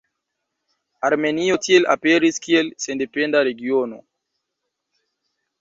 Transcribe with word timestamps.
Armenio 1.09 1.57
tiel 1.67 1.85
aperis 1.95 2.41
kiel 2.47 2.71
sendependa 2.87 3.45
regiono. 3.51 4.01